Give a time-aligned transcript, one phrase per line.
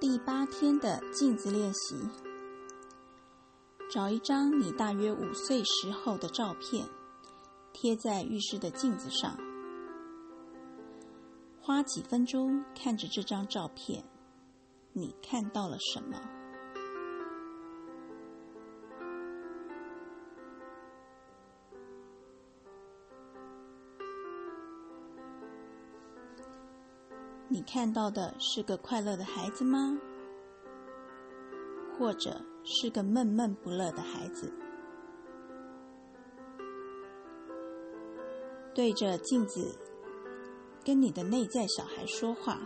[0.00, 1.94] 第八天的镜子练习，
[3.90, 6.88] 找一张你大约五岁时候的照片，
[7.74, 9.36] 贴在浴室的镜子上，
[11.60, 14.02] 花几分钟看着这张照片，
[14.94, 16.18] 你看到了什么？
[27.52, 29.98] 你看到的是个快乐的孩子吗？
[31.98, 34.52] 或者是个闷闷不乐的孩子？
[38.72, 39.76] 对着镜子，
[40.84, 42.60] 跟你的内在小孩说话。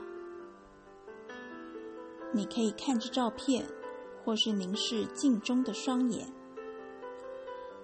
[2.35, 3.67] 你可以看着照片，
[4.23, 6.31] 或是凝视镜中的双眼，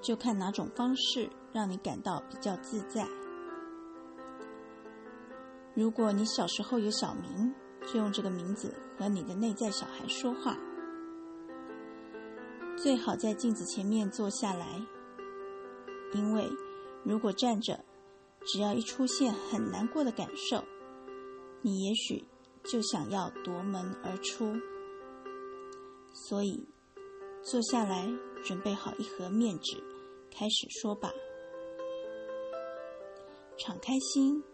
[0.03, 3.09] 就看哪种方式让你感到比较自在。
[5.81, 7.55] 如果你小时候有小名，
[7.87, 10.55] 就用这个名字和你的内在小孩说话。
[12.77, 14.79] 最好在镜子前面坐下来，
[16.13, 16.47] 因为
[17.03, 17.83] 如果站着，
[18.45, 20.63] 只要一出现很难过的感受，
[21.63, 22.23] 你也许
[22.65, 24.55] 就想要夺门而出。
[26.13, 26.69] 所以，
[27.43, 28.07] 坐下来，
[28.45, 29.83] 准备好一盒面纸，
[30.31, 31.11] 开始说吧。
[33.57, 34.45] 敞开心。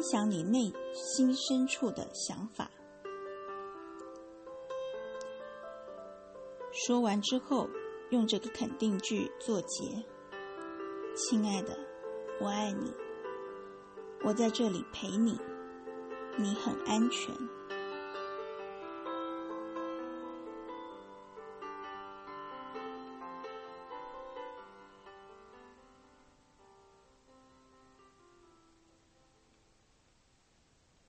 [0.00, 2.70] 分享你内心深处的想法。
[6.72, 7.68] 说完之后，
[8.08, 10.02] 用这个肯定句作结
[11.14, 11.78] ：“亲爱的，
[12.40, 12.94] 我爱你，
[14.24, 15.38] 我在这里陪你，
[16.38, 17.34] 你很安全。”